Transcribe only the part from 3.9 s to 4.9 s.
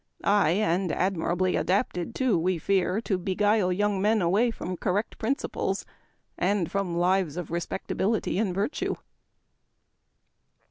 men away from